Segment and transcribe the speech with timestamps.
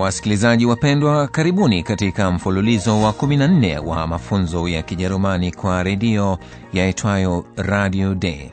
[0.00, 6.38] Wasikilizaji wapendwa, karibuni katika mfululizo wa 14 wa mafunzo ya Kijerumani kwa redio
[6.72, 8.50] yaitwayo Radio Day.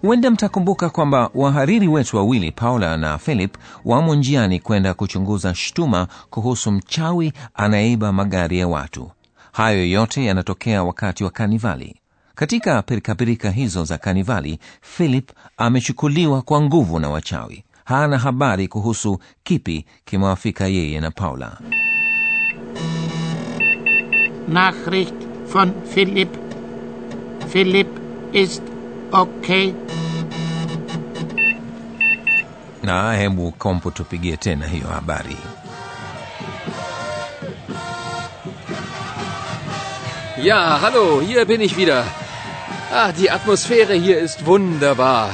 [0.00, 6.72] Huenda mtakumbuka kwamba wahariri wetu wawili Paula na Philip wamo njiani kwenda kuchunguza shtuma kuhusu
[6.72, 9.10] mchawi anayeiba magari ya watu.
[9.52, 11.96] Hayo yote yanatokea wakati wa kanivali.
[12.34, 17.64] Katika pirikapirika hizo za kanivali, Philip amechukuliwa kwa nguvu na wachawi.
[17.86, 21.58] Hana habari kuhusu kipi kimewafika yeye na Paula.
[24.48, 25.14] Nachricht
[25.52, 26.34] von Philipp.
[27.48, 27.88] Philipp
[28.32, 28.62] ist
[29.12, 29.72] okay.
[32.82, 35.36] Na hebu kompo tupigie tena hiyo habari.
[40.42, 42.04] Ja, hallo, hier bin ich wieder.
[42.92, 45.30] Ah, die Atmosphäre hier ist wunderbar.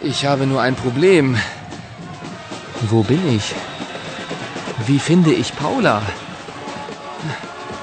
[0.00, 1.36] Ich habe nur ein Problem.
[2.90, 3.54] Wo bin ich?
[4.86, 6.02] Wie finde ich Paula?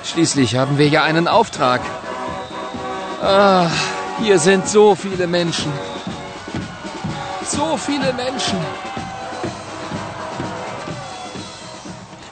[0.04, 1.82] Schließlich haben wir ja einen Auftrag.
[3.22, 3.68] Ah,
[4.22, 5.72] hier sind so viele Menschen.
[7.46, 8.60] So viele Menschen.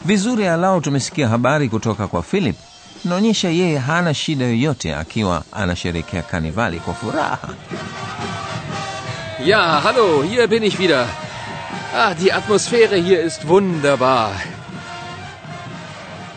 [0.05, 2.55] Vizuri alau tumesikia habari kutoka kwa Philip.
[3.05, 7.49] Inaonyesha yeye hana shida yoyote akiwa anasherekea kanivali kwa furaha.
[9.45, 11.07] Ja, hallo, hier bin ich wieder.
[11.95, 14.31] Ah, die Atmosphäre hier ist wunderbar.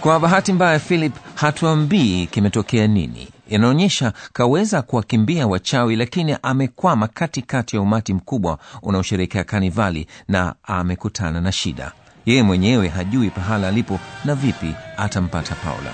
[0.00, 3.28] Kwa bahati mbaya, Philip hatuambii kimetokea nini.
[3.48, 11.52] Inaonyesha kaweza kuwakimbia wachawi, lakini amekwama katikati ya umati mkubwa unaosherekea kanivali na amekutana na
[11.52, 11.92] shida.
[12.26, 15.92] Yeye mwenyewe hajui pahala alipo na vipi atampata Paula.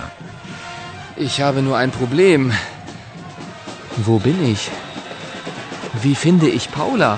[1.17, 2.51] Ich habe nur ein Problem.
[4.07, 4.69] Wo bin ich?
[6.01, 7.17] Wie finde ich Paula?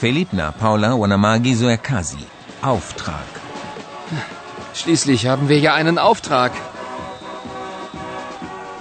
[0.00, 2.18] Philip na Paula wana maagizo ya kazi,
[2.62, 3.26] Auftrag.
[4.74, 6.52] Schließlich haben wir ja einen Auftrag.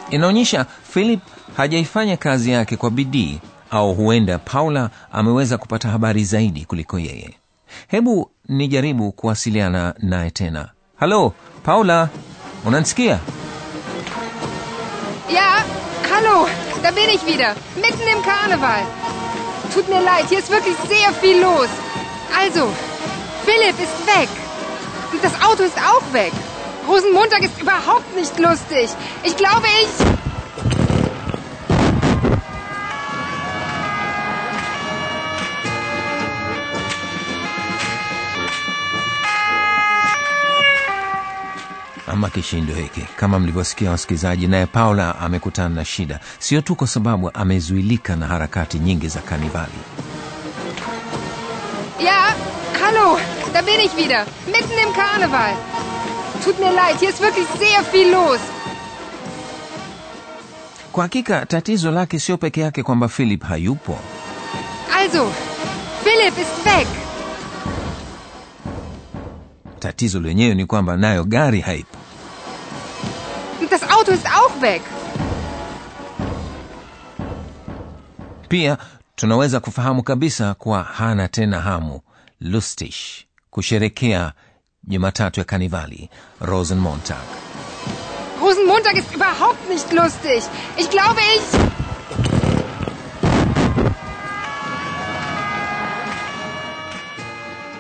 [0.10, 1.20] Inaonyesha Philip
[1.58, 3.40] hajaifanya kazi yake kwa bidii,
[3.72, 7.34] au huenda Paula ameweza kupata habari zaidi kuliko yeye.
[7.88, 10.70] Hebu nijaribu kuwasiliana naye tena.
[11.00, 12.10] Halo Paula,
[12.66, 13.20] unanisikia?
[15.34, 15.64] Ja,
[16.10, 16.50] hallo,
[16.86, 18.84] da bin ich wieder, mitten im Karneval.
[19.74, 21.68] Tut mir leid, hier ist wirklich sehr viel los.
[22.40, 22.72] Also,
[23.44, 24.30] Philipp ist weg.
[25.12, 26.32] Und das Auto ist auch weg.
[26.88, 28.90] Rosenmontag ist überhaupt nicht lustig.
[29.24, 30.25] Ich glaube, ich...
[42.16, 47.32] ama kishindo hiki kama mlivyosikia wasikilizaji naye paula amekutana na shida sio tu kwa sababu
[47.34, 49.72] amezuilika na harakati nyingi za kanivali
[52.00, 52.36] Ja,
[52.82, 53.20] hallo,
[53.54, 55.56] da bin ich wieder, mitten im Karneval.
[56.44, 58.42] Tut mir leid, hier ist wirklich sehr viel los.
[60.92, 64.00] kwa hakika tatizo lake sio peke yake kwamba philip hayupo
[64.98, 65.32] Also,
[66.04, 66.88] philip ist weg.
[69.80, 71.95] tatizo lenyewe ni kwamba nayo gari haipo
[73.96, 74.82] Auto ist auch weg.
[78.50, 78.78] pia
[79.16, 82.02] tunaweza kufahamu kabisa kuwa hana tena hamu
[82.42, 82.96] lustig
[83.50, 84.32] kusherekea
[84.84, 86.10] jumatatu ya kanivali
[86.42, 87.24] rosenmontag
[88.42, 90.44] Rosenmontag ist überhaupt nicht lustig.
[90.78, 91.42] Ich glaube, ich...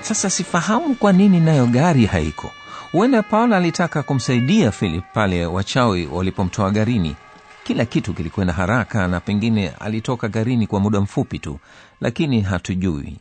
[0.01, 2.51] sasa sifahamu kwa nini nayo gari haiko
[2.95, 7.15] huenda paula alitaka kumsaidia philip pale wachawi walipomtoa garini
[7.63, 11.59] kila kitu kilikwenda haraka na pengine alitoka garini kwa muda mfupi tu
[12.01, 13.18] lakini hatujui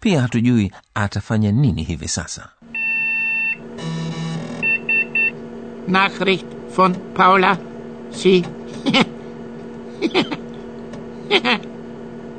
[0.00, 2.48] pia hatujui atafanya nini hivi sasa
[5.88, 6.46] Nachricht
[6.76, 7.58] von Paula.
[8.10, 8.44] si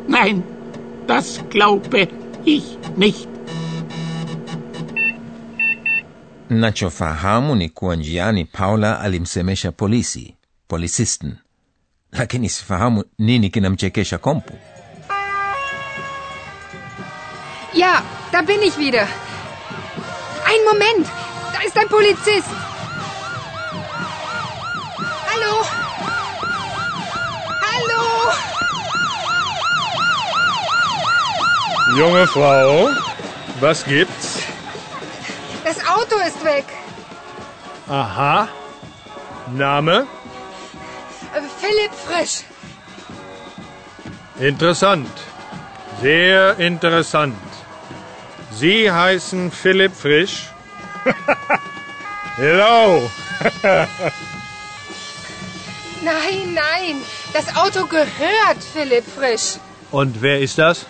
[0.08, 0.44] Nein,
[1.08, 2.08] das glaube
[2.46, 2.64] ich
[2.98, 3.31] nicht.
[6.52, 10.36] Nachofahamu ni kuwa njiani paula alimsemesha polisi
[10.68, 11.36] polisisten
[12.12, 14.54] lakini sifahamu nini kinamchekesha kompu
[17.74, 18.02] Ja,
[18.32, 19.08] da bin ich wieder.
[20.46, 21.08] Einen Moment!
[21.54, 22.50] Da ist ein Polizist!
[25.30, 25.54] Hallo?
[27.62, 28.02] Hallo?
[31.98, 32.90] Junge Frau,
[33.62, 34.21] was gibt's?
[36.28, 36.66] Ist weg.
[37.88, 38.48] Aha.
[39.54, 40.08] Name?
[41.34, 42.44] Äh, Philipp Frisch.
[44.40, 45.10] Interessant.
[46.02, 47.36] Sehr interessant.
[48.52, 50.50] Sie heißen Philipp Frisch?
[52.36, 53.10] Hello.
[56.04, 56.96] Nein, nein.
[57.34, 59.58] Das Auto gehört Philipp Frisch.
[59.92, 60.86] Und wer ist das?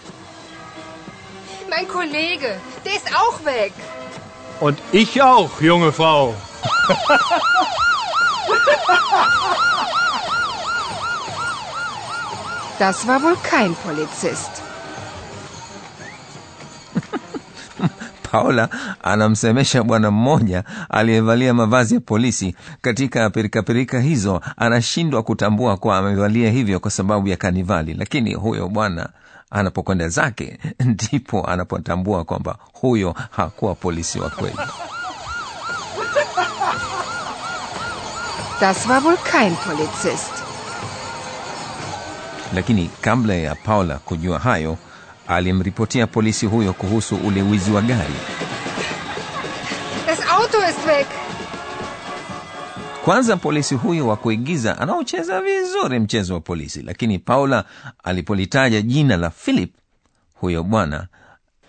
[1.69, 2.59] Mein Kollege.
[2.85, 3.73] Der ist auch weg.
[4.61, 6.35] Und ich auch, junge Frau.
[12.77, 14.51] Das war wohl kein Polizist.
[18.31, 18.69] paula
[19.03, 26.79] anamsemesha bwana mmoja aliyevalia mavazi ya polisi katika pirikapirika hizo anashindwa kutambua kuwa amevalia hivyo
[26.79, 29.09] kwa sababu ya kanivali lakini huyo bwana
[29.51, 30.57] anapokwenda zake
[30.93, 34.57] ndipo anapotambua kwamba huyo hakuwa polisi wa kweli
[38.61, 40.31] Das war wohl kein Polizist.
[42.55, 44.77] lakini kabla ya paula kujua hayo
[45.27, 48.13] alimripotia polisi huyo kuhusu ule wizi wa gari
[50.07, 51.07] Das Auto ist weg.
[53.05, 57.63] Kwanza polisi huyo wa kuigiza anaocheza vizuri mchezo wa polisi lakini paula
[58.03, 59.73] alipolitaja jina la philip
[60.33, 61.07] huyo bwana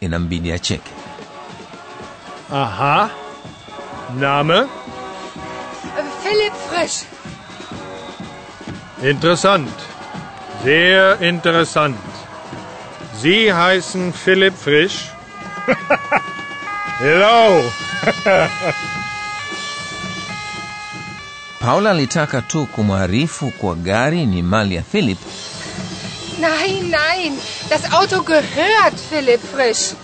[0.00, 0.90] inambidi acheke
[2.52, 3.10] Aha.
[4.18, 4.66] Name?
[6.22, 7.06] philip fresh Frisch.
[9.10, 9.68] Interessant.
[10.64, 11.96] Sehr interessant.
[13.20, 15.10] Sie heißen philip Frisch?
[16.98, 17.62] Hello.
[21.62, 25.18] paula alitaka tu kumwarifu kuwa gari ni mali ya philip
[26.40, 27.38] Nein, nein.
[27.70, 29.94] Das Auto gehört philip Frisch.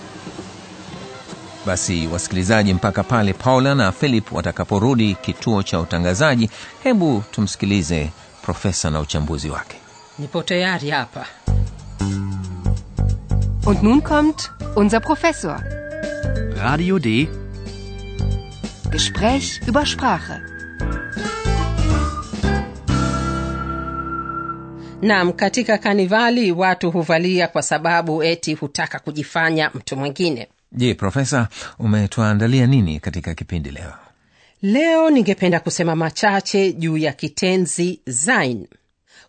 [1.65, 6.49] basi wasikilizaji mpaka pale paula na philip watakaporudi kituo cha utangazaji
[6.83, 8.09] hebu tumsikilize
[8.41, 9.75] profesa na uchambuzi wake
[10.19, 11.25] Nipo tayari hapa.
[13.65, 15.63] Und nun kommt unser Professor.
[16.57, 17.29] Radio D.
[18.89, 20.33] Gespräch über Sprache.
[25.01, 30.47] Naam, katika kanivali watu huvalia kwa sababu eti hutaka kujifanya mtu mwingine.
[30.71, 31.47] je profesa
[31.79, 33.93] umetuandalia nini katika kipindi leo
[34.61, 38.67] Leo ningependa kusema machache juu ya kitenzi sein,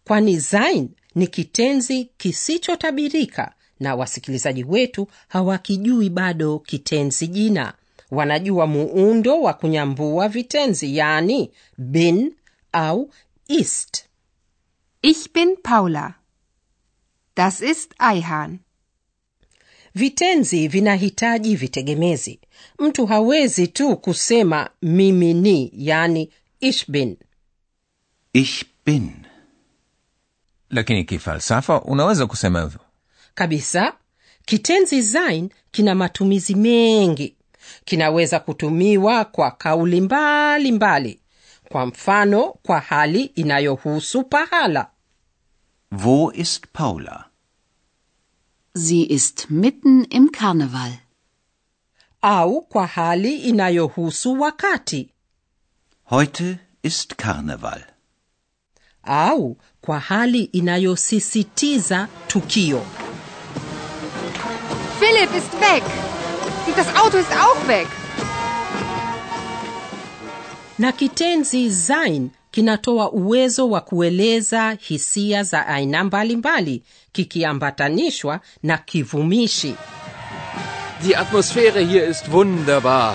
[0.04, 7.72] kwani sein ni kitenzi kisichotabirika na wasikilizaji wetu hawakijui bado kitenzi jina.
[8.10, 12.32] Wanajua muundo wa kunyambua vitenzi, yaani bin
[12.72, 13.10] au
[13.48, 14.04] ist.
[15.02, 16.14] Ich bin Paula.
[17.34, 18.60] Das ist Aihan.
[19.94, 22.40] Vitenzi vinahitaji vitegemezi.
[22.78, 26.30] Mtu hawezi tu kusema mimi ni, yani
[26.60, 27.16] ich bin.
[28.32, 29.12] Ich bin.
[30.70, 32.80] lakini kifalsafa unaweza kusema hivyo
[33.34, 33.92] kabisa
[34.44, 37.36] kitenzi sein kina matumizi mengi
[37.84, 41.19] kinaweza kutumiwa kwa kauli mbalimbali mbali.
[41.72, 44.90] Kwa mfano kwa hali inayohusu pahala
[46.04, 47.24] Wo ist Paula?
[48.74, 50.92] Sie ist mitten im Karneval.
[52.22, 55.10] au kwa hali inayohusu wakati
[56.10, 57.82] Heute ist Karneval.
[59.02, 62.82] au kwa hali inayosisitiza tukio
[65.00, 65.82] Philipp ist weg.
[66.66, 67.88] Und das Auto ist auch weg.
[70.80, 76.82] Na kitenzi sein kinatoa uwezo wa kueleza hisia za aina mbalimbali
[77.12, 79.74] kikiambatanishwa na kivumishi
[81.02, 83.14] Die Atmosphäre hier ist wunderbar.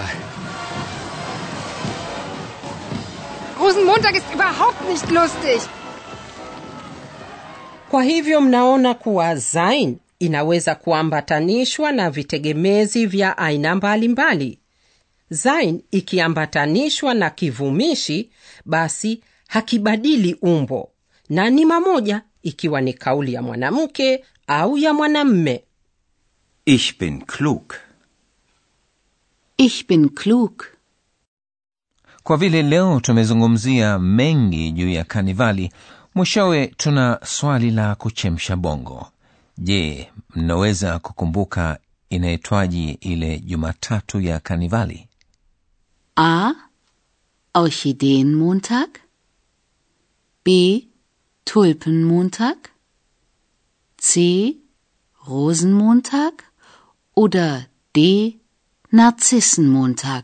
[3.59, 5.61] Rosenmontag ist überhaupt nicht lustig.
[7.91, 14.59] kwa hivyo mnaona kuwa sein inaweza kuambatanishwa na vitegemezi vya aina mbalimbali
[15.33, 18.29] sein ikiambatanishwa na kivumishi
[18.65, 20.91] basi hakibadili umbo
[21.29, 25.63] na ni mamoja ikiwa ni kauli ya mwanamke au ya mwanamme
[26.65, 27.73] Ich bin klug.
[29.57, 30.63] Ich bin klug.
[32.23, 35.71] kwa vile leo tumezungumzia mengi juu ya kanivali
[36.15, 39.07] mwishowe tuna swali la kuchemsha bongo
[39.57, 41.79] je mnaweza kukumbuka
[42.09, 45.07] inaitwaji ile jumatatu ya kanivali
[46.17, 46.53] A.
[47.53, 48.89] Orchideenmontag
[50.43, 50.87] B.
[51.45, 52.57] Tulpenmontag
[53.97, 54.57] C.
[55.27, 56.33] Rosenmontag
[57.15, 58.37] oder D.
[58.91, 60.23] Narzissenmontag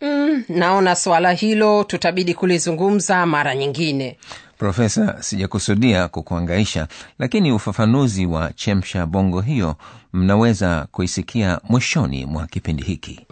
[0.00, 4.18] mm, naona swala hilo tutabidi kulizungumza mara nyingine
[4.58, 9.76] profesa sijakusudia kukuangaisha lakini ufafanuzi wa chemsha bongo hiyo
[10.12, 13.26] mnaweza kuisikia mwishoni mwa kipindi hiki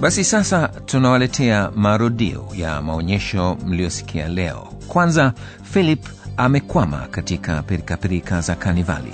[0.00, 5.32] basi sasa tunawaletea marudio ya maonyesho mliyosikia leo kwanza
[5.72, 9.12] philip amekwama katika pirikapirika za kanivali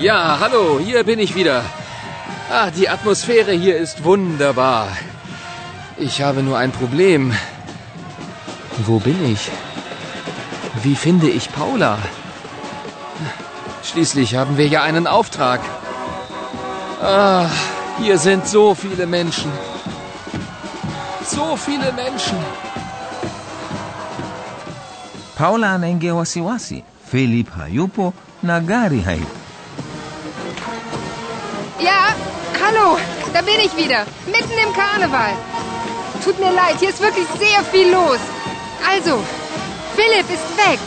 [0.00, 1.62] Ja, hallo, hier bin ich wieder.
[2.50, 4.88] Ah, die Atmosphäre hier ist wunderbar.
[5.98, 7.32] Ich habe nur ein Problem.
[8.86, 9.50] Wo bin ich?
[10.82, 11.98] Wie finde ich Paula?
[13.82, 15.60] Schließlich haben wir ja einen Auftrag.
[17.02, 17.46] Ah,
[17.98, 19.50] hier sind so viele Menschen.
[21.26, 22.38] So viele Menschen.
[25.42, 28.12] paula anaingia wasiwasi philip hayupo
[28.42, 29.38] na gari haipo
[31.80, 32.14] Ja,
[32.62, 32.96] hallo,
[33.32, 34.06] da bin ich wieder.
[34.26, 35.32] Mitten im Karneval.
[36.24, 38.20] Tut mir leid, hier ist wirklich sehr viel los.
[38.88, 39.18] Also,
[39.96, 40.78] Philipp ist weg.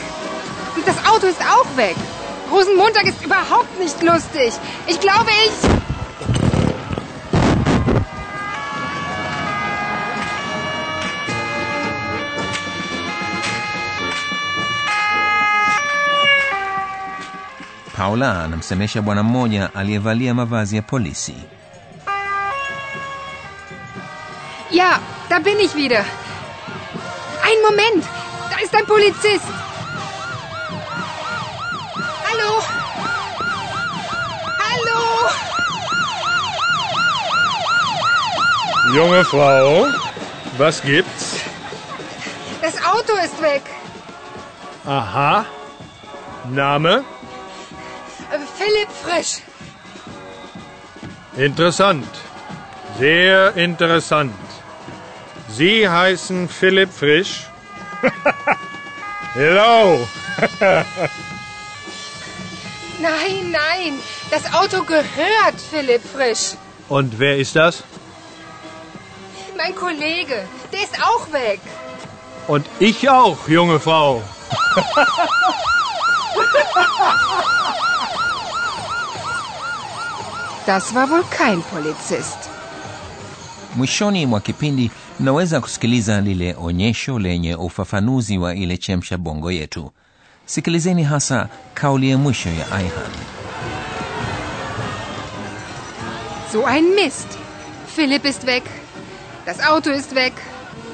[0.75, 1.97] Und das Auto ist auch weg.
[2.55, 4.53] Rosenmontag ist überhaupt nicht lustig.
[4.87, 5.51] Ich glaube, ich...
[17.97, 21.35] paula anamsemesha bwana mmoja aliyevalia mavazi ya polisi
[24.71, 26.03] Ja, da bin ich wieder.
[27.43, 28.03] Ein Moment,
[28.49, 29.64] da ist ein Polizist.
[32.35, 32.61] Hallo?
[34.59, 35.29] Hallo?
[38.93, 39.87] Junge Frau,
[40.57, 41.39] was gibt's?
[42.61, 43.63] Das Auto ist weg.
[44.85, 45.45] Aha.
[46.49, 47.05] Name?
[48.31, 49.41] Äh, Philipp Frisch.
[51.37, 52.07] Interessant.
[52.99, 54.35] Sehr interessant.
[55.47, 57.47] Sie heißen Philipp Frisch?
[59.33, 60.05] Hello.
[63.05, 63.93] Nein, nein,
[64.31, 66.45] das Auto gehört Philipp Frisch.
[66.89, 67.83] Und wer ist das?
[69.57, 70.37] Mein Kollege,
[70.71, 71.59] der ist auch weg.
[72.47, 74.21] Und ich auch, junge Frau.
[80.65, 82.37] Das war wohl kein Polizist.
[83.75, 89.91] mwishoni mwa kipindi mnaweza kusikiliza lile onyesho lenye ufafanuzi wa ile chemsha bongo yetu
[90.45, 93.11] sikilizeni hasa kauli ya mwisho ya aihan
[96.53, 97.27] So ein Mist.
[97.95, 98.63] Philipp ist weg.
[99.45, 100.33] Das Auto ist weg.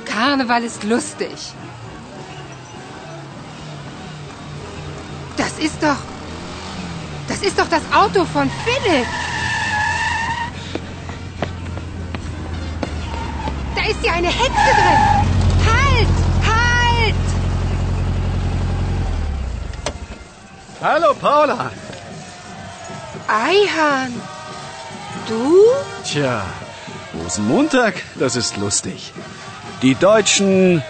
[0.05, 1.53] Karneval ist lustig.
[5.37, 5.97] Das ist doch.
[7.27, 9.05] Das ist doch das Auto von Philipp.
[13.75, 15.30] Da ist ja eine Hexe drin.
[20.81, 21.71] Hallo Paula.
[23.29, 24.11] Eihan.
[25.27, 25.61] Du?
[26.03, 26.43] Tja,
[27.13, 29.13] Rosenmontag, das ist lustig.
[29.81, 30.81] Die Deutschen.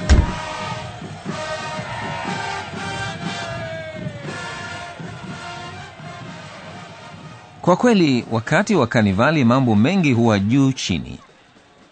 [7.62, 11.20] kwa kweli wakati wa kanivali mambo mengi huwa juu chini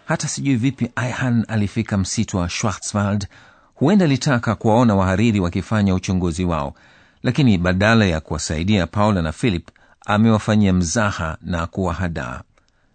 [0.04, 3.26] hata sijui vipi aihan alifika msitu wa schwarzwald
[3.74, 6.74] huenda alitaka kuwaona wahariri wakifanya uchunguzi wao
[7.22, 9.68] lakini badala ya kuwasaidia paula na philip
[10.06, 12.40] amewafanyia mzaha na kuwahadaa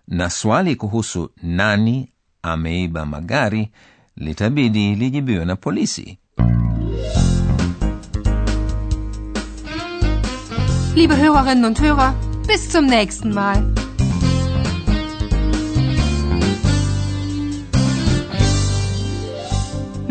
[0.07, 3.71] na swali kuhusu nani ameiba magari
[4.15, 6.17] litabidi lijibiwe na polisi
[10.95, 12.13] Liebe Hörerinnen und Hörer,
[12.47, 13.84] bis zum nächsten Mal.